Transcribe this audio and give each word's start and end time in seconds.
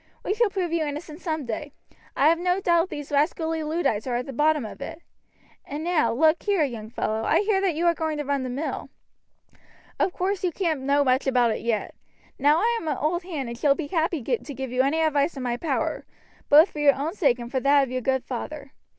We 0.25 0.33
shall 0.33 0.49
prove 0.49 0.73
you 0.73 0.83
innocent 0.83 1.21
some 1.21 1.45
day. 1.45 1.73
I 2.17 2.27
have 2.29 2.39
no 2.39 2.59
doubt 2.59 2.89
these 2.89 3.11
rascally 3.11 3.61
Luddites 3.61 4.07
are 4.07 4.15
at 4.15 4.25
the 4.25 4.33
bottom 4.33 4.65
of 4.65 4.81
it. 4.81 4.99
And 5.63 5.83
now, 5.83 6.11
look 6.11 6.41
here, 6.41 6.63
young 6.63 6.89
fellow, 6.89 7.23
I 7.23 7.41
hear 7.41 7.61
that 7.61 7.75
you 7.75 7.85
are 7.85 7.93
going 7.93 8.17
to 8.17 8.25
run 8.25 8.41
the 8.41 8.49
mill. 8.49 8.89
Of 9.99 10.11
course 10.11 10.43
you 10.43 10.51
can't 10.51 10.81
know 10.81 11.03
much 11.03 11.27
about 11.27 11.51
it 11.51 11.61
yet. 11.61 11.93
Now 12.39 12.61
I 12.61 12.77
am 12.81 12.87
an 12.87 12.97
old 12.97 13.21
hand 13.21 13.47
and 13.47 13.55
shall 13.55 13.75
be 13.75 13.89
happy 13.89 14.23
to 14.23 14.53
give 14.55 14.71
you 14.71 14.81
any 14.81 14.99
advice 15.01 15.37
in 15.37 15.43
my 15.43 15.55
power, 15.55 16.03
both 16.49 16.71
for 16.71 16.79
your 16.79 16.95
own 16.95 17.13
sake 17.13 17.37
and 17.37 17.51
for 17.51 17.59
that 17.59 17.83
of 17.83 17.91
your 17.91 18.01
good 18.01 18.23
father. 18.25 18.71